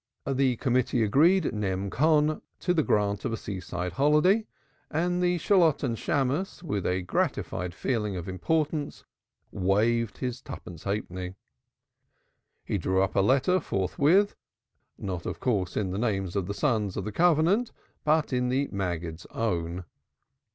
[0.25, 1.91] The Committee agreed nem.
[1.91, 2.41] con.
[2.61, 4.47] to the grant of a seaside holiday,
[4.89, 9.05] and the Shalotten Shammos with a gratified feeling of importance
[9.51, 11.35] waived his twopence halfpenny.
[12.65, 14.33] He drew up a letter forthwith,
[14.97, 17.71] not of course in the name of the Sons of the Covenant,
[18.03, 19.83] but in the Maggid's own.